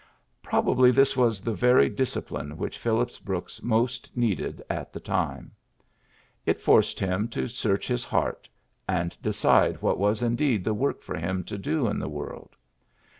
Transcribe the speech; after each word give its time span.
Probably 0.41 0.89
this 0.89 1.15
was 1.15 1.41
the 1.41 1.53
very 1.53 1.87
discipline 1.87 2.57
which 2.57 2.79
Phillips 2.79 3.19
Brooks 3.19 3.61
most 3.61 4.09
needed 4.17 4.63
at 4.67 4.91
the 4.91 4.99
time. 4.99 5.51
It 6.43 6.59
forced 6.59 6.99
him 6.99 7.27
to 7.27 7.47
search 7.47 7.87
his 7.87 8.03
heart, 8.03 8.49
and 8.89 9.15
decide 9.21 9.79
what 9.83 9.99
was 9.99 10.23
indeed 10.23 10.63
the 10.63 10.73
work 10.73 11.03
for 11.03 11.15
him 11.19 11.43
to 11.43 11.55
do 11.55 11.85
in 11.87 11.99
the 11.99 12.09
world. 12.09 12.55